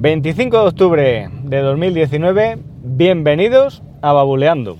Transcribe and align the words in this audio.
25 0.00 0.56
de 0.60 0.68
octubre 0.68 1.28
de 1.42 1.58
2019, 1.58 2.58
bienvenidos 2.84 3.82
a 4.00 4.12
Babuleando. 4.12 4.76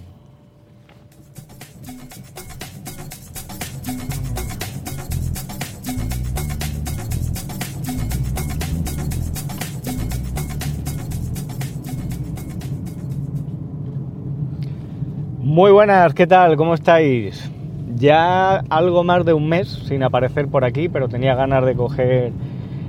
Muy 15.40 15.72
buenas, 15.72 16.14
¿qué 16.14 16.28
tal? 16.28 16.56
¿Cómo 16.56 16.74
estáis? 16.74 17.50
Ya 17.96 18.58
algo 18.70 19.02
más 19.02 19.24
de 19.24 19.32
un 19.32 19.48
mes 19.48 19.66
sin 19.88 20.04
aparecer 20.04 20.46
por 20.46 20.64
aquí, 20.64 20.88
pero 20.88 21.08
tenía 21.08 21.34
ganas 21.34 21.66
de 21.66 21.74
coger 21.74 22.30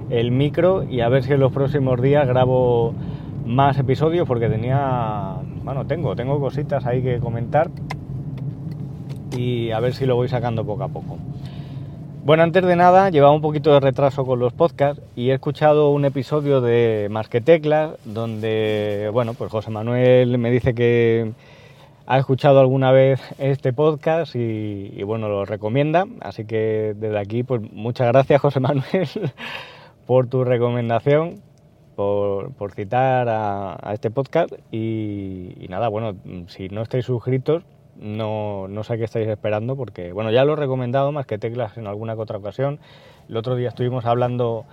el 0.09 0.31
micro 0.31 0.83
y 0.83 1.01
a 1.01 1.09
ver 1.09 1.23
si 1.23 1.33
en 1.33 1.39
los 1.39 1.51
próximos 1.51 2.01
días 2.01 2.27
grabo 2.27 2.93
más 3.45 3.77
episodios 3.77 4.27
porque 4.27 4.47
tenía, 4.50 5.36
bueno, 5.63 5.86
tengo, 5.86 6.15
tengo 6.15 6.39
cositas 6.39 6.86
ahí 6.86 7.01
que 7.01 7.19
comentar 7.19 7.69
y 9.36 9.71
a 9.71 9.79
ver 9.79 9.93
si 9.93 10.05
lo 10.05 10.15
voy 10.15 10.27
sacando 10.27 10.65
poco 10.65 10.83
a 10.83 10.87
poco. 10.89 11.17
Bueno, 12.25 12.43
antes 12.43 12.64
de 12.64 12.75
nada, 12.75 13.09
llevaba 13.09 13.33
un 13.33 13.41
poquito 13.41 13.73
de 13.73 13.79
retraso 13.79 14.25
con 14.25 14.39
los 14.39 14.53
podcasts 14.53 15.01
y 15.15 15.29
he 15.29 15.33
escuchado 15.33 15.89
un 15.91 16.05
episodio 16.05 16.61
de 16.61 17.07
Más 17.09 17.29
que 17.29 17.41
Teclas 17.41 17.93
donde, 18.05 19.09
bueno, 19.14 19.33
pues 19.33 19.51
José 19.51 19.71
Manuel 19.71 20.37
me 20.37 20.51
dice 20.51 20.75
que 20.75 21.31
ha 22.05 22.17
escuchado 22.17 22.59
alguna 22.59 22.91
vez 22.91 23.21
este 23.39 23.71
podcast 23.71 24.36
y, 24.36 24.93
y 24.95 25.03
bueno, 25.03 25.29
lo 25.29 25.45
recomienda. 25.45 26.05
Así 26.21 26.45
que 26.45 26.93
desde 26.95 27.17
aquí, 27.17 27.43
pues 27.43 27.61
muchas 27.71 28.07
gracias 28.07 28.41
José 28.41 28.59
Manuel 28.59 29.09
por 30.09 30.25
tu 30.25 30.43
recomendación, 30.43 31.36
por, 31.95 32.72
citar 32.73 33.30
a, 33.30 33.91
este 33.94 34.09
podcast 34.09 34.52
y, 34.72 35.67
nada, 35.70 35.88
bueno, 35.88 36.16
si 36.47 36.67
no 36.70 36.81
estáis 36.81 37.06
suscritos, 37.06 37.61
no, 37.95 38.67
no 38.67 38.84
sé 38.84 38.97
qué 38.97 39.03
estáis 39.03 39.28
esperando 39.28 39.75
porque, 39.75 40.11
bueno, 40.11 40.31
ya 40.31 40.45
lo 40.45 40.53
he 40.53 40.56
recomendado 40.56 41.11
más 41.11 41.28
que 41.28 41.38
teclas 41.38 41.78
en 41.78 41.86
alguna 41.86 42.16
que 42.16 42.22
otra 42.22 42.39
ocasión. 42.39 42.80
El 43.30 43.38
otro 43.38 43.56
día 43.56 43.67
estuvimos 43.69 44.03
hablando 44.06 44.66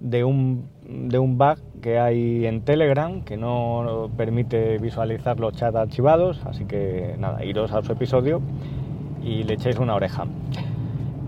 de 0.00 0.24
un, 0.24 0.68
de 0.82 1.20
un 1.20 1.38
bug 1.38 1.58
que 1.80 2.00
hay 2.00 2.46
en 2.46 2.62
Telegram 2.62 3.22
que 3.22 3.36
no 3.36 4.10
permite 4.16 4.78
visualizar 4.78 5.38
los 5.38 5.52
chats 5.52 5.76
archivados, 5.76 6.44
así 6.46 6.64
que 6.64 7.14
nada, 7.16 7.44
iros 7.44 7.70
a 7.70 7.82
su 7.82 7.92
episodio 7.92 8.42
y 9.22 9.44
le 9.44 9.54
echéis 9.54 9.78
una 9.78 9.94
oreja. 9.94 10.26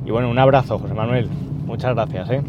Y 0.04 0.10
bueno, 0.10 0.28
un 0.30 0.40
abrazo, 0.40 0.80
José 0.80 0.94
Manuel. 0.94 1.28
Muchas 1.64 1.94
gracias, 1.94 2.28
¿eh? 2.28 2.42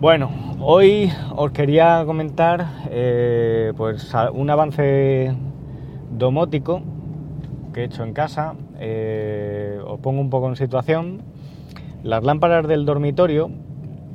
Bueno, 0.00 0.30
hoy 0.60 1.12
os 1.36 1.50
quería 1.50 2.02
comentar 2.06 2.86
eh, 2.88 3.74
pues 3.76 4.10
un 4.32 4.48
avance 4.48 5.36
domótico 6.10 6.80
que 7.74 7.82
he 7.82 7.84
hecho 7.84 8.04
en 8.04 8.14
casa. 8.14 8.54
Eh, 8.78 9.78
os 9.86 10.00
pongo 10.00 10.22
un 10.22 10.30
poco 10.30 10.48
en 10.48 10.56
situación. 10.56 11.20
Las 12.02 12.24
lámparas 12.24 12.66
del 12.66 12.86
dormitorio, 12.86 13.50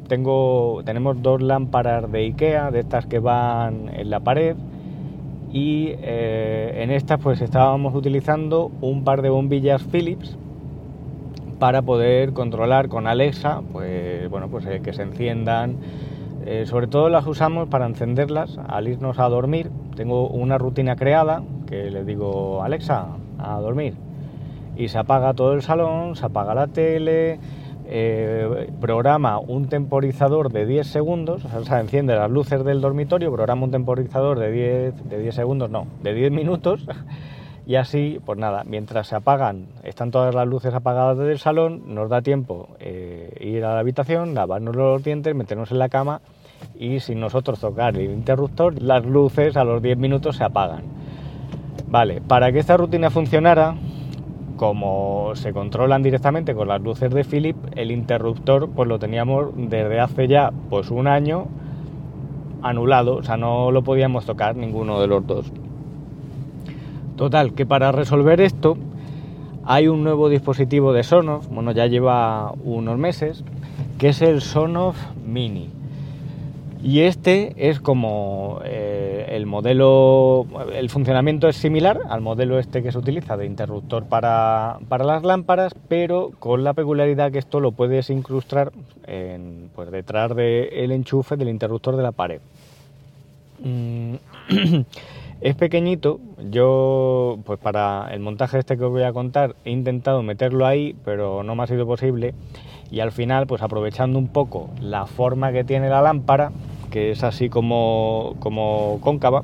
tengo, 0.08 0.82
tenemos 0.86 1.22
dos 1.22 1.44
lámparas 1.44 2.12
de 2.12 2.18
Ikea, 2.18 2.72
de 2.72 2.80
estas 2.80 3.06
que 3.06 3.20
van 3.20 3.90
en 3.90 4.10
la 4.10 4.22
pared, 4.22 4.56
y 5.54 5.90
eh, 6.00 6.80
en 6.82 6.90
estas 6.90 7.20
pues 7.20 7.42
estábamos 7.42 7.94
utilizando 7.94 8.72
un 8.82 9.04
par 9.04 9.22
de 9.22 9.30
bombillas 9.30 9.84
Philips 9.84 10.36
para 11.60 11.82
poder 11.82 12.34
controlar 12.34 12.90
con 12.90 13.08
Alexa, 13.08 13.62
pues 13.72 14.30
bueno, 14.30 14.50
pues 14.50 14.66
eh, 14.66 14.82
que 14.84 14.94
se 14.94 15.04
enciendan. 15.04 15.78
Eh, 16.46 16.66
sobre 16.68 16.86
todo 16.86 17.10
las 17.10 17.26
usamos 17.26 17.70
para 17.70 17.88
encenderlas 17.88 18.60
al 18.68 18.88
irnos 18.88 19.18
a 19.20 19.28
dormir. 19.30 19.72
Tengo 19.96 20.28
una 20.28 20.58
rutina 20.58 20.96
creada 20.96 21.44
que 21.66 21.90
le 21.90 22.04
digo 22.04 22.62
Alexa 22.62 23.08
a 23.40 23.60
dormir 23.60 23.96
y 24.76 24.90
se 24.90 24.98
apaga 24.98 25.34
todo 25.34 25.54
el 25.54 25.62
salón, 25.62 26.16
se 26.16 26.26
apaga 26.26 26.54
la 26.54 26.68
tele, 26.68 27.40
eh, 27.88 28.70
programa 28.82 29.40
un 29.40 29.68
temporizador 29.68 30.52
de 30.52 30.66
10 30.66 30.88
segundos, 30.88 31.46
o 31.46 31.64
sea, 31.64 31.80
enciende 31.80 32.16
las 32.16 32.30
luces 32.30 32.64
del 32.64 32.82
dormitorio, 32.82 33.32
programa 33.32 33.64
un 33.64 33.72
temporizador 33.72 34.40
de 34.40 34.52
10, 34.52 35.10
de 35.10 35.20
10 35.20 35.36
segundos, 35.36 35.70
no, 35.70 35.88
de 36.04 36.14
10 36.14 36.32
minutos 36.32 36.86
y 37.68 37.76
así, 37.76 38.20
pues 38.24 38.38
nada, 38.38 38.64
mientras 38.64 39.08
se 39.08 39.16
apagan, 39.16 39.68
están 39.84 40.12
todas 40.12 40.36
las 40.36 40.48
luces 40.48 40.74
apagadas 40.74 41.18
desde 41.18 41.32
el 41.32 41.40
salón, 41.40 41.96
nos 41.96 42.10
da 42.10 42.22
tiempo 42.22 42.70
eh, 42.80 43.36
ir 43.40 43.66
a 43.66 43.74
la 43.74 43.80
habitación, 43.80 44.36
lavarnos 44.36 44.76
los 44.76 45.04
dientes, 45.04 45.34
meternos 45.34 45.72
en 45.72 45.80
la 45.80 45.90
cama 45.90 46.22
y 46.78 47.00
sin 47.00 47.20
nosotros 47.20 47.60
tocar 47.60 47.98
el 47.98 48.12
interruptor, 48.12 48.82
las 48.82 49.04
luces 49.04 49.58
a 49.58 49.64
los 49.64 49.82
10 49.82 49.98
minutos 49.98 50.36
se 50.38 50.44
apagan. 50.44 50.84
Vale, 51.88 52.22
para 52.22 52.52
que 52.52 52.60
esta 52.60 52.78
rutina 52.78 53.10
funcionara, 53.10 53.76
como 54.58 55.32
se 55.36 55.52
controlan 55.52 56.04
directamente 56.04 56.54
con 56.54 56.68
las 56.68 56.82
luces 56.82 57.12
de 57.12 57.24
Philip, 57.24 57.58
el 57.76 57.92
interruptor 57.92 58.70
pues 58.70 58.88
lo 58.88 59.00
teníamos 59.00 59.50
desde 59.56 60.00
hace 60.00 60.28
ya 60.28 60.52
pues 60.70 60.92
un 60.92 61.08
año 61.08 61.48
anulado, 62.62 63.18
o 63.18 63.24
sea, 63.24 63.38
no 63.38 63.72
lo 63.72 63.84
podíamos 63.84 64.26
tocar 64.26 64.56
ninguno 64.56 65.00
de 65.00 65.08
los 65.08 65.26
dos. 65.26 65.52
Total, 67.16 67.54
que 67.54 67.66
para 67.66 67.92
resolver 67.92 68.42
esto 68.42 68.78
hay 69.66 69.88
un 69.88 70.04
nuevo 70.04 70.30
dispositivo 70.30 70.94
de 70.94 71.04
Sonos, 71.04 71.48
bueno, 71.48 71.72
ya 71.72 71.88
lleva 71.88 72.52
unos 72.64 72.98
meses, 72.98 73.44
que 73.98 74.10
es 74.10 74.22
el 74.22 74.42
Sonos 74.42 74.96
Mini. 75.26 75.70
Y 76.84 77.00
este 77.00 77.54
es 77.58 77.80
como 77.80 78.60
eh, 78.64 79.26
el 79.30 79.48
modelo, 79.48 80.46
el 80.72 80.90
funcionamiento 80.92 81.48
es 81.48 81.56
similar 81.56 82.02
al 82.10 82.22
modelo 82.22 82.60
este 82.60 82.84
que 82.84 82.92
se 82.92 82.98
utiliza 83.00 83.38
de 83.38 83.48
interruptor 83.48 84.06
para, 84.06 84.78
las 85.00 85.24
lámparas, 85.24 85.74
pero 85.88 86.32
con 86.38 86.64
la 86.64 86.74
peculiaridad 86.74 87.32
que 87.32 87.40
esto 87.40 87.60
lo 87.60 87.72
puedes 87.72 88.12
incrustar 88.12 88.72
pues, 89.76 89.90
detrás 89.90 90.36
del 90.36 90.92
enchufe 90.92 91.38
del 91.38 91.50
interruptor 91.50 91.96
de 91.96 92.04
la 92.04 92.12
pared. 92.12 92.42
Mm, 93.64 94.16
Es 95.46 95.54
pequeñito, 95.54 96.20
yo 96.50 97.38
pues 97.46 97.60
para 97.60 98.08
el 98.12 98.20
montaje 98.20 98.58
este 98.58 98.78
que 98.78 98.84
os 98.84 98.90
voy 98.90 99.04
a 99.04 99.14
contar 99.14 99.56
he 99.64 99.70
intentado 99.70 100.24
meterlo 100.24 100.66
ahí, 100.66 100.96
pero 101.06 101.44
no 101.44 101.54
me 101.54 101.62
ha 101.62 101.68
sido 101.68 101.86
posible. 101.86 102.34
Y 102.90 103.00
al 103.02 103.12
final 103.12 103.46
pues 103.46 103.62
aprovechando 103.62 104.18
un 104.18 104.28
poco 104.28 104.72
la 104.82 105.06
forma 105.06 105.52
que 105.52 105.64
tiene 105.64 105.88
la 105.88 106.02
lámpara, 106.02 106.52
que 106.90 107.12
es 107.12 107.24
así 107.24 107.50
como, 107.50 108.38
como 108.40 108.98
cóncava, 109.02 109.44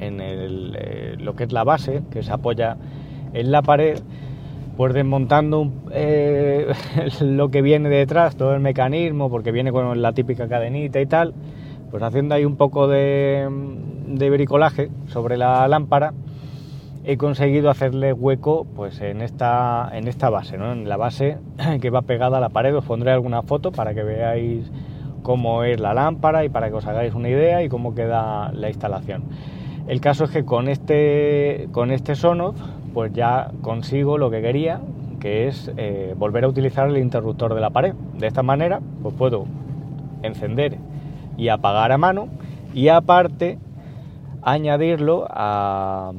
en 0.00 0.18
eh, 0.20 1.16
lo 1.18 1.34
que 1.34 1.44
es 1.44 1.52
la 1.52 1.64
base, 1.64 2.02
que 2.10 2.22
se 2.22 2.30
apoya 2.30 2.76
en 3.32 3.52
la 3.52 3.62
pared, 3.62 4.00
pues 4.76 4.92
desmontando 4.92 5.72
eh, 5.92 6.70
lo 7.22 7.50
que 7.50 7.62
viene 7.62 7.88
detrás, 7.88 8.36
todo 8.36 8.54
el 8.54 8.60
mecanismo, 8.60 9.30
porque 9.30 9.50
viene 9.50 9.72
con 9.72 10.02
la 10.02 10.12
típica 10.12 10.46
cadenita 10.46 11.00
y 11.00 11.06
tal, 11.06 11.32
pues 11.90 12.02
haciendo 12.02 12.34
ahí 12.34 12.44
un 12.44 12.56
poco 12.56 12.86
de, 12.86 13.48
de 14.12 14.30
bricolaje 14.30 14.90
sobre 15.08 15.36
la 15.36 15.66
lámpara 15.68 16.12
he 17.04 17.16
conseguido 17.16 17.68
hacerle 17.70 18.12
hueco 18.12 18.66
pues 18.76 19.00
en 19.00 19.22
esta, 19.22 19.90
en 19.92 20.06
esta 20.06 20.30
base, 20.30 20.56
¿no? 20.56 20.72
en 20.72 20.88
la 20.88 20.96
base 20.96 21.38
que 21.80 21.90
va 21.90 22.02
pegada 22.02 22.38
a 22.38 22.40
la 22.40 22.50
pared. 22.50 22.76
Os 22.76 22.84
pondré 22.84 23.10
alguna 23.10 23.42
foto 23.42 23.72
para 23.72 23.94
que 23.94 24.02
veáis 24.02 24.70
cómo 25.22 25.64
es 25.64 25.80
la 25.80 25.94
lámpara 25.94 26.44
y 26.44 26.48
para 26.48 26.68
que 26.68 26.74
os 26.74 26.86
hagáis 26.86 27.14
una 27.14 27.28
idea 27.28 27.62
y 27.62 27.68
cómo 27.68 27.94
queda 27.94 28.52
la 28.52 28.68
instalación. 28.68 29.24
El 29.88 30.00
caso 30.00 30.24
es 30.24 30.30
que 30.30 30.44
con 30.44 30.68
este, 30.68 31.68
con 31.72 31.90
este 31.90 32.14
pues 32.94 33.12
ya 33.12 33.50
consigo 33.62 34.18
lo 34.18 34.30
que 34.30 34.42
quería, 34.42 34.80
que 35.18 35.48
es 35.48 35.72
eh, 35.76 36.14
volver 36.16 36.44
a 36.44 36.48
utilizar 36.48 36.88
el 36.88 36.98
interruptor 36.98 37.54
de 37.54 37.60
la 37.60 37.70
pared. 37.70 37.94
De 38.18 38.26
esta 38.26 38.42
manera 38.42 38.80
pues 39.02 39.14
puedo 39.14 39.46
encender 40.22 40.76
y 41.36 41.48
apagar 41.48 41.90
a 41.90 41.98
mano 41.98 42.28
y 42.74 42.88
aparte 42.88 43.58
añadirlo 44.42 45.26
al 45.30 46.14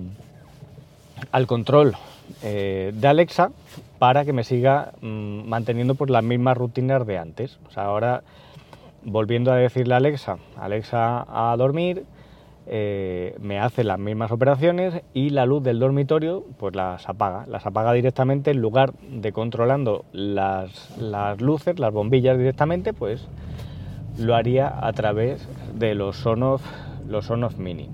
control 1.48 1.96
eh, 2.42 2.92
de 2.96 3.08
Alexa 3.08 3.52
para 4.00 4.26
que 4.26 4.34
me 4.34 4.44
siga 4.44 4.94
mm, 5.02 5.48
manteniendo 5.48 5.96
por 5.96 6.10
las 6.10 6.24
mismas 6.24 6.58
rutinas 6.58 7.06
de 7.06 7.18
antes. 7.18 7.60
O 7.68 7.72
sea, 7.72 7.86
ahora 7.86 8.24
volviendo 9.04 9.52
a 9.52 9.56
decirle 9.56 9.94
a 9.94 9.98
Alexa, 9.98 10.38
Alexa 10.58 11.26
a 11.28 11.56
dormir, 11.58 12.06
eh, 12.66 13.36
me 13.42 13.60
hace 13.60 13.84
las 13.84 14.00
mismas 14.00 14.32
operaciones 14.32 15.02
y 15.14 15.32
la 15.32 15.46
luz 15.46 15.64
del 15.64 15.80
dormitorio 15.80 16.46
pues 16.58 16.74
las 16.76 17.10
apaga, 17.10 17.46
las 17.48 17.66
apaga 17.66 17.92
directamente 17.92 18.52
en 18.52 18.62
lugar 18.62 18.94
de 18.94 19.34
controlando 19.34 20.06
las, 20.14 20.98
las 20.98 21.42
luces, 21.42 21.78
las 21.78 21.92
bombillas 21.92 22.38
directamente, 22.38 22.94
pues 22.94 23.28
lo 24.18 24.36
haría 24.36 24.74
a 24.86 24.94
través 24.94 25.46
de 25.76 25.94
los 25.96 26.18
sonos 26.18 26.62
los 27.08 27.26
Sonos 27.26 27.58
Mini. 27.58 27.90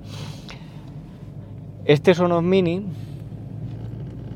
Este 1.85 2.13
Sonos 2.13 2.43
Mini 2.43 2.85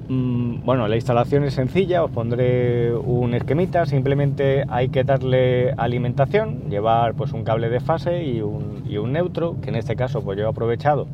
Mm, 0.09 0.65
bueno, 0.65 0.87
la 0.89 0.95
instalación 0.95 1.45
es 1.45 1.53
sencilla, 1.53 2.03
os 2.03 2.11
pondré 2.11 2.93
un 2.93 3.33
esquemita, 3.33 3.85
simplemente 3.85 4.65
hay 4.67 4.89
que 4.89 5.03
darle 5.05 5.71
alimentación, 5.77 6.69
llevar 6.69 7.13
pues 7.13 7.31
un 7.31 7.43
cable 7.45 7.69
de 7.69 7.79
fase 7.79 8.23
y 8.23 8.41
un, 8.41 9.13
neutro, 9.13 9.55
que 9.61 9.69
en 9.69 9.75
este 9.75 9.95
caso 9.95 10.21
pues 10.21 10.37
yo 10.37 10.45
he 10.45 10.49
aprovechado 10.49 11.07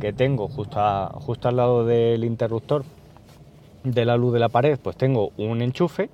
que 0.00 0.12
tengo 0.12 0.48
justo 0.48 1.48
al 1.48 1.56
lado 1.56 1.84
del 1.84 2.24
interruptor 2.24 2.84
de 3.84 4.04
la 4.04 4.16
luz 4.16 4.32
de 4.32 4.38
la 4.38 4.48
pared, 4.48 4.78
pues 4.80 4.96
tengo 4.96 5.32
un 5.36 5.60
enchufe 5.60 6.08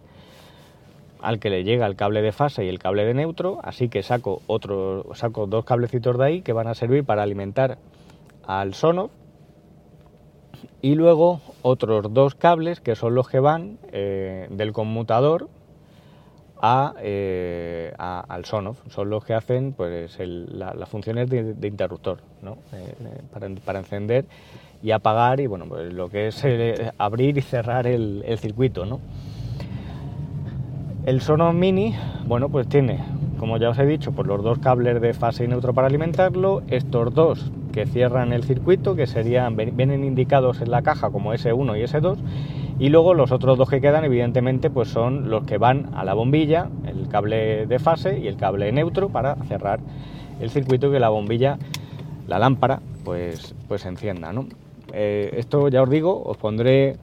al 1.20 1.38
que 1.38 1.50
le 1.50 1.64
llega 1.64 1.86
el 1.86 1.96
cable 1.96 2.22
de 2.22 2.32
fase 2.32 2.64
y 2.64 2.68
el 2.68 2.78
cable 2.78 3.04
de 3.04 3.14
neutro, 3.14 3.58
así 3.62 3.88
que 3.88 4.02
saco 4.02 4.42
otro, 4.46 5.06
saco 5.14 5.46
dos 5.46 5.64
cablecitos 5.64 6.18
de 6.18 6.24
ahí 6.24 6.42
que 6.42 6.52
van 6.52 6.66
a 6.66 6.74
servir 6.74 7.04
para 7.04 7.22
alimentar 7.22 7.78
al 8.46 8.74
sono 8.74 9.10
y 10.82 10.94
luego 10.94 11.40
otros 11.62 12.12
dos 12.12 12.34
cables 12.34 12.80
que 12.80 12.94
son 12.94 13.14
los 13.14 13.28
que 13.28 13.40
van 13.40 13.78
eh, 13.92 14.46
del 14.50 14.72
conmutador 14.72 15.48
a, 16.60 16.94
eh, 17.00 17.92
al 17.98 18.44
Sonoff, 18.46 18.78
son 18.88 19.10
los 19.10 19.24
que 19.24 19.34
hacen 19.34 19.74
pues 19.74 20.18
las 20.18 20.88
funciones 20.88 21.28
de, 21.28 21.68
interruptor, 21.68 22.20
¿no? 22.40 22.56
Eh, 22.72 22.94
para, 23.64 23.78
encender 23.78 24.24
y 24.82 24.90
apagar 24.90 25.40
y 25.40 25.46
bueno, 25.46 25.66
pues 25.68 25.92
lo 25.92 26.08
que 26.08 26.28
es 26.28 26.42
abrir 26.96 27.36
y 27.36 27.42
cerrar 27.42 27.86
el, 27.86 28.22
el 28.26 28.38
circuito. 28.38 28.86
¿no? 28.86 29.00
El 31.06 31.20
Sonoff 31.20 31.54
Mini, 31.54 31.94
bueno, 32.26 32.48
pues 32.48 32.66
tiene, 32.66 32.98
como 33.38 33.58
ya 33.58 33.70
os 33.70 33.78
he 33.78 33.86
dicho, 33.86 34.10
pues 34.10 34.26
los 34.26 34.42
dos 34.42 34.58
cables 34.58 35.00
de 35.00 35.14
fase 35.14 35.44
y 35.44 35.46
neutro 35.46 35.72
para 35.72 35.86
alimentarlo, 35.86 36.62
estos 36.66 37.14
dos 37.14 37.52
que 37.72 37.86
cierran 37.86 38.32
el 38.32 38.42
circuito, 38.42 38.96
que 38.96 39.06
serían, 39.06 39.54
vienen 39.54 40.02
indicados 40.02 40.60
en 40.62 40.72
la 40.72 40.82
caja 40.82 41.10
como 41.10 41.32
S1 41.32 41.78
y 41.78 41.82
S2, 41.84 42.16
y 42.80 42.88
luego 42.88 43.14
los 43.14 43.30
otros 43.30 43.56
dos 43.56 43.70
que 43.70 43.80
quedan, 43.80 44.04
evidentemente, 44.04 44.68
pues 44.68 44.88
son 44.88 45.30
los 45.30 45.44
que 45.44 45.58
van 45.58 45.90
a 45.94 46.04
la 46.04 46.12
bombilla, 46.12 46.70
el 46.88 47.06
cable 47.06 47.66
de 47.66 47.78
fase 47.78 48.18
y 48.18 48.26
el 48.26 48.36
cable 48.36 48.72
neutro 48.72 49.08
para 49.08 49.36
cerrar 49.44 49.78
el 50.40 50.50
circuito 50.50 50.90
que 50.90 50.98
la 50.98 51.10
bombilla, 51.10 51.56
la 52.26 52.40
lámpara, 52.40 52.80
pues, 53.04 53.54
pues 53.68 53.86
encienda, 53.86 54.32
¿no? 54.32 54.46
Eh, 54.92 55.34
esto 55.36 55.68
ya 55.68 55.84
os 55.84 55.88
digo, 55.88 56.20
os 56.24 56.36
pondré, 56.36 56.96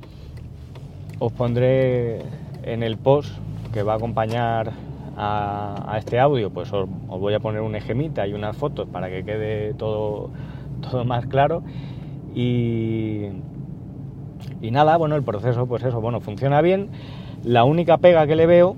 os 1.20 1.32
pondré 1.32 2.20
en 2.64 2.84
el 2.84 2.98
post 2.98 3.32
que 3.74 3.84
va 3.84 3.94
a 3.94 3.96
acompañar 3.98 4.72
a, 5.18 5.96
este 5.98 6.20
audio, 6.20 6.50
pues 6.50 6.72
os, 6.72 6.88
voy 7.08 7.34
a 7.34 7.40
poner 7.40 7.62
un 7.62 7.76
ejemita 7.76 8.26
y 8.28 8.34
unas 8.34 8.56
fotos 8.56 8.88
para 8.88 9.10
que 9.10 9.24
quede 9.24 9.74
todo, 9.74 10.30
todo 10.82 11.04
más 11.04 11.26
claro. 11.28 11.64
Y, 12.34 13.28
y 14.62 14.72
nada, 14.72 14.98
bueno, 14.98 15.16
el 15.16 15.24
proceso, 15.24 15.66
pues 15.66 15.84
eso, 15.84 16.00
bueno, 16.02 16.22
funciona 16.22 16.62
bien. 16.62 16.90
La 17.44 17.64
única 17.66 17.98
pega 17.98 18.26
que 18.26 18.36
le 18.36 18.46
veo, 18.46 18.76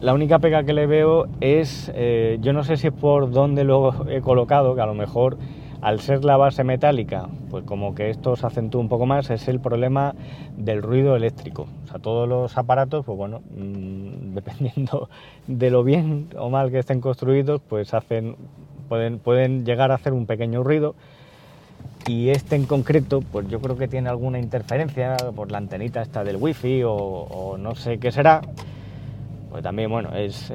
la 0.00 0.14
única 0.14 0.38
pega 0.38 0.62
que 0.62 0.72
le 0.72 0.86
veo 0.86 1.26
es, 1.40 1.90
eh, 1.94 2.38
yo 2.40 2.52
no 2.52 2.62
sé 2.62 2.76
si 2.76 2.88
es 2.88 2.92
por 2.92 3.30
dónde 3.30 3.64
lo 3.64 4.08
he 4.08 4.20
colocado, 4.20 4.74
que 4.74 4.80
a 4.80 4.86
lo 4.86 4.94
mejor 4.94 5.38
al 5.80 6.00
ser 6.00 6.24
la 6.24 6.36
base 6.36 6.64
metálica, 6.64 7.28
pues 7.50 7.64
como 7.64 7.94
que 7.94 8.10
esto 8.10 8.36
se 8.36 8.46
acentúa 8.46 8.80
un 8.80 8.88
poco 8.88 9.06
más, 9.06 9.30
es 9.30 9.46
el 9.48 9.60
problema 9.60 10.14
del 10.56 10.82
ruido 10.82 11.14
eléctrico. 11.14 11.68
O 11.84 11.88
sea, 11.88 11.98
todos 12.00 12.28
los 12.28 12.56
aparatos, 12.58 13.04
pues 13.04 13.16
bueno, 13.16 13.40
mm, 13.56 14.34
dependiendo 14.34 15.08
de 15.46 15.70
lo 15.70 15.84
bien 15.84 16.28
o 16.36 16.50
mal 16.50 16.70
que 16.70 16.80
estén 16.80 17.00
construidos, 17.00 17.60
pues 17.68 17.94
hacen, 17.94 18.36
pueden, 18.88 19.18
pueden 19.18 19.64
llegar 19.64 19.92
a 19.92 19.94
hacer 19.94 20.12
un 20.12 20.26
pequeño 20.26 20.64
ruido. 20.64 20.94
Y 22.06 22.30
este 22.30 22.56
en 22.56 22.64
concreto, 22.64 23.20
pues 23.20 23.48
yo 23.48 23.60
creo 23.60 23.76
que 23.76 23.86
tiene 23.86 24.08
alguna 24.08 24.38
interferencia 24.38 25.16
por 25.36 25.52
la 25.52 25.58
antenita 25.58 26.02
esta 26.02 26.24
del 26.24 26.36
wifi 26.36 26.82
o, 26.82 26.92
o 26.92 27.58
no 27.58 27.74
sé 27.74 27.98
qué 27.98 28.10
será 28.10 28.40
pues 29.50 29.62
también, 29.62 29.90
bueno, 29.90 30.14
es, 30.14 30.50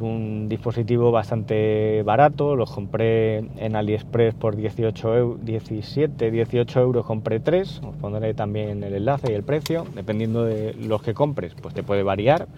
un 0.00 0.48
dispositivo 0.48 1.12
bastante 1.12 2.02
barato, 2.02 2.56
los 2.56 2.70
compré 2.70 3.38
en 3.38 3.76
AliExpress 3.76 4.34
por 4.34 4.56
18 4.56 5.38
17, 5.40 6.30
18 6.30 6.80
euros 6.80 7.06
compré 7.06 7.40
3, 7.40 7.80
os 7.84 7.96
pondré 7.96 8.34
también 8.34 8.82
el 8.82 8.94
enlace 8.94 9.30
y 9.32 9.34
el 9.34 9.44
precio, 9.44 9.86
dependiendo 9.94 10.44
de 10.44 10.74
los 10.74 11.02
que 11.02 11.14
compres, 11.14 11.54
pues 11.54 11.72
te 11.74 11.82
puede 11.82 12.02
variar. 12.02 12.48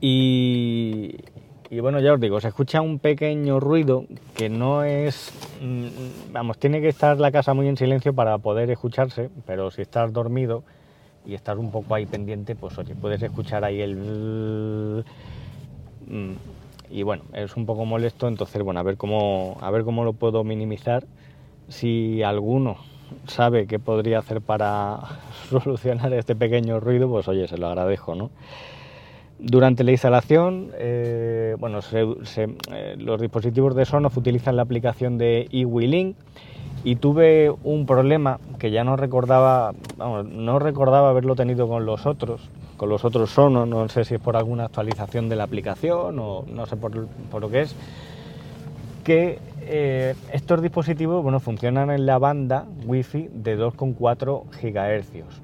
Y, 0.00 1.16
y 1.70 1.80
bueno, 1.80 2.00
ya 2.00 2.14
os 2.14 2.20
digo, 2.20 2.40
se 2.40 2.48
escucha 2.48 2.80
un 2.80 2.98
pequeño 2.98 3.60
ruido 3.60 4.04
que 4.34 4.48
no 4.48 4.84
es, 4.84 5.32
mm, 5.60 6.32
vamos, 6.32 6.58
tiene 6.58 6.80
que 6.80 6.88
estar 6.88 7.18
la 7.18 7.30
casa 7.30 7.54
muy 7.54 7.68
en 7.68 7.76
silencio 7.76 8.14
para 8.14 8.38
poder 8.38 8.70
escucharse, 8.70 9.30
pero 9.46 9.70
si 9.70 9.82
estás 9.82 10.12
dormido, 10.12 10.62
y 11.26 11.34
estar 11.34 11.58
un 11.58 11.70
poco 11.70 11.94
ahí 11.94 12.06
pendiente, 12.06 12.54
pues 12.54 12.78
oye, 12.78 12.94
puedes 12.94 13.22
escuchar 13.22 13.64
ahí 13.64 13.80
el... 13.80 15.04
Mm, 16.06 16.32
y 16.90 17.02
bueno, 17.02 17.24
es 17.32 17.56
un 17.56 17.66
poco 17.66 17.84
molesto, 17.84 18.28
entonces 18.28 18.62
bueno, 18.62 18.78
a 18.80 18.82
ver 18.84 18.96
cómo, 18.96 19.56
a 19.60 19.70
ver 19.70 19.84
cómo 19.84 20.04
lo 20.04 20.12
puedo 20.12 20.44
minimizar. 20.44 21.04
Si 21.68 22.22
alguno 22.22 22.76
sabe 23.26 23.66
qué 23.66 23.78
podría 23.78 24.20
hacer 24.20 24.40
para 24.40 25.00
solucionar 25.50 26.12
este 26.12 26.36
pequeño 26.36 26.78
ruido, 26.78 27.08
pues 27.08 27.26
oye, 27.28 27.48
se 27.48 27.58
lo 27.58 27.66
agradezco, 27.66 28.14
¿no? 28.14 28.30
Durante 29.38 29.84
la 29.84 29.90
instalación, 29.90 30.70
eh, 30.78 31.56
bueno, 31.58 31.80
eh, 31.92 32.96
los 32.98 33.20
dispositivos 33.20 33.74
de 33.74 33.84
Sonos 33.84 34.16
utilizan 34.16 34.56
la 34.56 34.62
aplicación 34.62 35.18
de 35.18 35.46
eWeLink 35.52 36.16
y 36.84 36.96
tuve 36.96 37.52
un 37.64 37.86
problema 37.86 38.38
que 38.58 38.70
ya 38.70 38.84
no 38.84 38.96
recordaba, 38.96 39.72
vamos, 39.96 40.26
no 40.26 40.58
recordaba 40.58 41.10
haberlo 41.10 41.34
tenido 41.34 41.68
con 41.68 41.84
los 41.84 42.06
otros, 42.06 42.40
con 42.76 42.88
los 42.88 43.04
otros 43.04 43.30
Sonos, 43.30 43.66
no 43.66 43.88
sé 43.88 44.04
si 44.04 44.14
es 44.14 44.20
por 44.20 44.36
alguna 44.36 44.66
actualización 44.66 45.28
de 45.28 45.36
la 45.36 45.44
aplicación 45.44 46.18
o 46.18 46.44
no 46.46 46.66
sé 46.66 46.76
por, 46.76 46.94
lo 46.94 47.50
que 47.50 47.62
es, 47.62 47.74
que 49.04 49.38
eh, 49.62 50.14
estos 50.32 50.62
dispositivos 50.62 51.22
bueno, 51.22 51.40
funcionan 51.40 51.90
en 51.90 52.06
la 52.06 52.18
banda 52.18 52.66
Wi-Fi 52.84 53.30
de 53.32 53.58
2,4 53.58 54.44
GHz. 54.44 55.40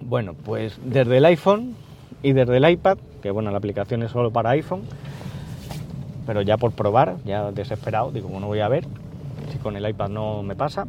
Bueno, 0.00 0.34
pues 0.34 0.78
desde 0.84 1.18
el 1.18 1.24
iPhone 1.24 1.74
y 2.22 2.32
desde 2.32 2.56
el 2.56 2.68
iPad, 2.68 2.98
que 3.22 3.30
bueno, 3.30 3.50
la 3.50 3.58
aplicación 3.58 4.02
es 4.02 4.10
solo 4.10 4.30
para 4.30 4.50
iPhone, 4.50 4.82
pero 6.26 6.42
ya 6.42 6.56
por 6.56 6.72
probar, 6.72 7.16
ya 7.24 7.50
desesperado, 7.52 8.10
digo, 8.10 8.28
bueno, 8.28 8.46
voy 8.46 8.60
a 8.60 8.68
ver, 8.68 8.84
con 9.62 9.76
el 9.76 9.88
iPad 9.88 10.08
no 10.08 10.42
me 10.42 10.56
pasa. 10.56 10.86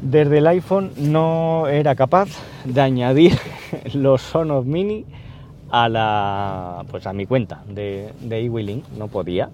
Desde 0.00 0.38
el 0.38 0.46
iPhone 0.46 0.92
no 0.96 1.66
era 1.68 1.94
capaz 1.94 2.28
de 2.64 2.80
añadir 2.80 3.32
los 3.94 4.22
Sonos 4.22 4.64
Mini 4.64 5.04
a 5.70 5.88
la 5.88 6.84
pues 6.90 7.06
a 7.06 7.12
mi 7.12 7.26
cuenta 7.26 7.62
de, 7.68 8.12
de 8.20 8.82
no 8.96 9.08
podía. 9.08 9.50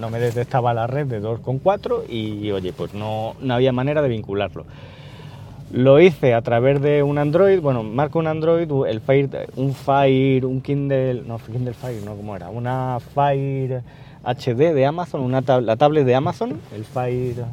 No 0.00 0.10
me 0.10 0.18
detectaba 0.18 0.74
la 0.74 0.86
red 0.86 1.06
de 1.06 1.22
2.4 1.22 2.08
y 2.08 2.50
oye, 2.50 2.72
pues 2.72 2.94
no, 2.94 3.34
no 3.40 3.54
había 3.54 3.72
manera 3.72 4.02
de 4.02 4.08
vincularlo. 4.08 4.64
Lo 5.72 5.98
hice 5.98 6.34
a 6.34 6.42
través 6.42 6.80
de 6.80 7.02
un 7.02 7.18
Android, 7.18 7.60
bueno, 7.60 7.82
marco 7.82 8.18
un 8.18 8.26
Android, 8.26 8.68
el 8.86 9.00
Fire, 9.00 9.48
un 9.56 9.74
Fire, 9.74 10.44
un 10.44 10.60
Kindle, 10.60 11.22
no, 11.26 11.38
Kindle 11.38 11.74
Fire, 11.74 12.02
no, 12.04 12.14
¿cómo 12.14 12.36
era? 12.36 12.48
Una 12.48 12.98
Fire 13.14 13.82
HD 14.24 14.72
de 14.72 14.86
Amazon, 14.86 15.20
una 15.20 15.42
la 15.60 15.76
tablet 15.76 16.04
de 16.06 16.14
Amazon, 16.14 16.60
el 16.74 16.84
Fire, 16.84 17.44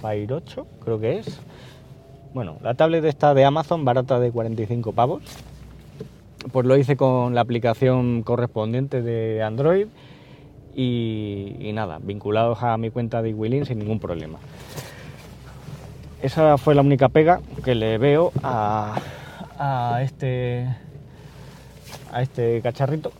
Fire 0.00 0.32
8 0.32 0.66
creo 0.82 0.98
que 0.98 1.18
es. 1.18 1.40
Bueno, 2.32 2.56
la 2.62 2.74
tablet 2.74 3.04
está 3.04 3.34
de 3.34 3.44
Amazon, 3.44 3.84
barata 3.84 4.20
de 4.20 4.30
45 4.30 4.92
pavos. 4.92 5.22
Pues 6.52 6.66
lo 6.66 6.76
hice 6.76 6.96
con 6.96 7.34
la 7.34 7.42
aplicación 7.42 8.22
correspondiente 8.22 9.02
de 9.02 9.42
Android 9.42 9.88
y, 10.74 11.70
nada, 11.74 11.98
vinculados 12.00 12.62
a 12.62 12.78
mi 12.78 12.90
cuenta 12.90 13.20
de 13.20 13.34
Willin 13.34 13.66
sin 13.66 13.78
ningún 13.78 14.00
problema. 14.00 14.38
Esa 16.22 16.56
fue 16.56 16.74
la 16.74 16.82
única 16.82 17.08
pega 17.08 17.40
que 17.64 17.74
le 17.74 17.98
veo 17.98 18.32
a, 18.42 18.94
a 19.58 20.02
este 20.02 20.68
a 22.12 22.22
este 22.22 22.60
cacharrito 22.62 23.12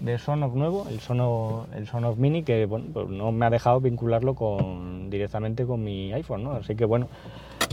de 0.00 0.18
Sonos 0.18 0.54
nuevo, 0.54 0.86
el 0.88 1.00
Sonos, 1.00 1.66
el 1.74 1.86
Sonos 1.86 2.16
Mini, 2.16 2.42
que 2.42 2.66
bueno, 2.66 2.86
pues 2.92 3.08
no 3.08 3.32
me 3.32 3.46
ha 3.46 3.50
dejado 3.50 3.80
vincularlo 3.80 4.34
con, 4.34 5.10
directamente 5.10 5.66
con 5.66 5.84
mi 5.84 6.12
iPhone, 6.12 6.42
¿no? 6.42 6.52
Así 6.52 6.74
que 6.74 6.86
bueno, 6.86 7.08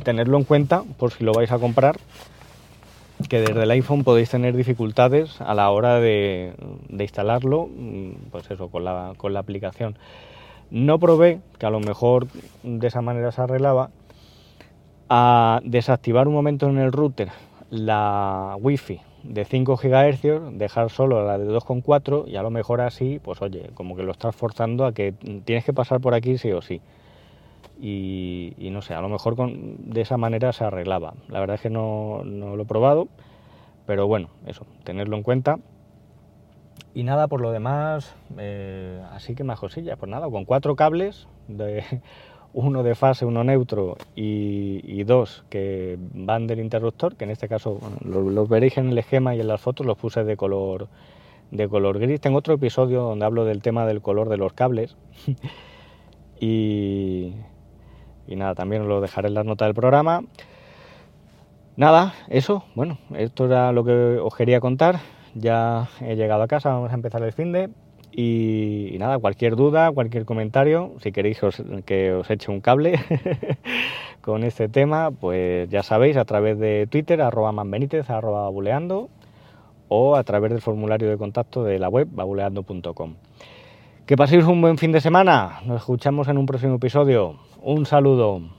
tenerlo 0.04 0.38
en 0.38 0.44
cuenta 0.44 0.84
por 0.98 1.12
si 1.12 1.24
lo 1.24 1.32
vais 1.32 1.52
a 1.52 1.60
comprar, 1.60 1.98
que 3.30 3.40
desde 3.40 3.64
el 3.64 3.72
iPhone 3.72 4.04
podéis 4.04 4.30
tener 4.30 4.56
dificultades 4.56 5.40
a 5.42 5.54
la 5.54 5.70
hora 5.72 6.00
de, 6.00 6.54
de 6.90 7.04
instalarlo, 7.04 7.68
mm, 7.68 8.12
pues 8.32 8.52
eso, 8.52 8.70
con 8.70 8.84
la, 8.84 9.14
con 9.18 9.34
la 9.34 9.40
aplicación. 9.40 9.98
No 10.70 11.00
probé, 11.00 11.40
que 11.58 11.66
a 11.66 11.70
lo 11.70 11.80
mejor 11.80 12.28
de 12.64 12.88
esa 12.88 13.02
manera 13.02 13.32
se 13.32 13.42
arreglaba, 13.42 13.90
a 15.10 15.62
desactivar 15.64 16.28
un 16.28 16.34
momento 16.34 16.68
en 16.68 16.78
el 16.78 16.92
router 16.92 17.30
la 17.70 18.56
Wi-Fi 18.60 19.07
de 19.28 19.46
5 19.46 19.78
GHz, 19.78 20.58
dejar 20.58 20.90
solo 20.90 21.26
la 21.26 21.38
de 21.38 21.48
2,4 21.48 22.28
y 22.28 22.36
a 22.38 22.42
lo 22.42 22.50
mejor 22.50 22.82
así, 22.82 23.20
pues 23.20 23.42
oye, 23.42 23.72
como 23.74 23.96
que 23.96 24.04
lo 24.04 24.12
estás 24.12 24.36
forzando 24.36 24.86
a 24.86 24.94
que 24.94 25.14
tienes 25.46 25.66
que 25.66 25.74
pasar 25.74 26.00
por 26.00 26.14
aquí 26.14 26.38
sí 26.38 26.52
o 26.52 26.62
sí. 26.62 26.82
y, 27.80 28.70
no 28.72 28.82
sé, 28.82 28.94
a 28.94 29.02
lo 29.02 29.10
mejor 29.10 29.36
de 29.38 30.02
esa 30.02 30.18
manera 30.18 30.52
se 30.54 30.64
arreglaba. 30.64 31.14
La 31.30 31.40
verdad 31.40 31.56
es 31.56 31.62
que 31.62 31.70
no, 31.70 32.24
lo 32.24 32.62
he 32.62 32.66
probado, 32.66 33.08
pero 33.86 34.08
bueno, 34.08 34.30
eso, 34.46 34.66
tenerlo 34.84 35.16
en 35.18 35.24
cuenta. 35.24 35.60
Y 36.94 37.04
nada, 37.04 37.28
por 37.28 37.42
lo 37.42 37.52
demás, 37.52 38.16
eh, 38.40 39.04
así 39.12 39.36
que 39.36 39.44
más 39.44 39.60
cosillas. 39.60 39.98
Pues 40.00 40.10
nada, 40.10 40.30
con 40.30 40.46
cuatro 40.46 40.76
cables, 40.76 41.28
de, 41.48 41.84
uno 42.58 42.82
de 42.82 42.96
fase, 42.96 43.24
uno 43.24 43.44
neutro 43.44 43.98
y, 44.16 45.04
dos 45.04 45.46
que 45.48 45.96
van 46.14 46.48
del 46.48 46.60
interruptor, 46.60 47.16
que 47.16 47.26
en 47.26 47.30
este 47.30 47.48
caso 47.48 47.80
los, 48.04 48.50
veréis 48.50 48.80
en 48.80 48.90
el 48.90 48.98
esquema 48.98 49.36
y 49.36 49.42
en 49.42 49.48
las 49.48 49.62
fotos, 49.62 49.86
los 49.86 49.96
puse 49.96 50.24
de 50.24 50.36
color, 50.36 50.88
de 51.52 51.70
color 51.70 52.00
gris. 52.00 52.20
Tengo 52.20 52.40
otro 52.40 52.56
episodio 52.56 53.04
donde 53.04 53.26
hablo 53.26 53.46
del 53.46 53.62
tema 53.62 53.86
del 53.86 54.02
color 54.02 54.28
de 54.28 54.38
los 54.38 54.54
cables. 54.54 54.98
y, 56.40 57.34
y 58.26 58.36
nada, 58.36 58.56
también 58.56 58.82
os 58.82 58.88
lo 58.88 59.02
dejaré 59.02 59.28
en 59.28 59.36
las 59.36 59.46
notas 59.46 59.68
del 59.68 59.76
programa. 59.76 60.24
Nada, 61.76 62.16
eso, 62.28 62.64
bueno, 62.74 62.98
esto 63.16 63.46
era 63.46 63.72
lo 63.72 63.84
que 63.84 64.18
os 64.20 64.36
quería 64.36 64.60
contar. 64.60 65.00
Ya 65.36 65.90
he 66.02 66.16
llegado 66.16 66.42
a 66.42 66.48
casa, 66.48 66.70
vamos 66.70 66.90
a 66.90 66.96
empezar 66.96 67.22
el 67.22 67.34
fin 67.34 67.52
de. 67.52 67.70
Y, 68.20 68.96
nada, 68.98 69.20
cualquier 69.20 69.56
duda, 69.56 69.92
cualquier 69.92 70.26
comentario, 70.26 70.94
si 71.04 71.12
queréis 71.12 71.40
que 71.86 72.14
os 72.14 72.30
eche 72.32 72.52
un 72.52 72.62
cable 72.62 73.00
con 74.22 74.44
este 74.44 74.68
tema, 74.70 75.12
pues 75.12 75.70
ya 75.70 75.84
sabéis, 75.84 76.18
a 76.18 76.26
través 76.26 76.58
de 76.58 76.88
Twitter, 76.90 77.22
arroba 77.22 77.52
manbenítez, 77.52 78.10
arroba 78.10 78.50
buleando, 78.50 79.10
o 79.88 80.16
a 80.16 80.24
través 80.24 80.50
del 80.50 80.62
formulario 80.62 81.08
de 81.12 81.18
contacto 81.18 81.64
de 81.64 81.78
la 81.78 81.90
web, 81.90 82.08
babuleando.com. 82.12 83.14
Que 84.08 84.18
paséis 84.18 84.46
un 84.46 84.62
buen 84.62 84.80
fin 84.80 84.92
de 84.92 85.00
semana, 85.00 85.60
nos 85.68 85.82
escuchamos 85.82 86.28
en 86.28 86.40
un 86.40 86.48
próximo 86.48 86.78
episodio. 86.78 87.36
Un 87.62 87.86
saludo. 87.86 88.57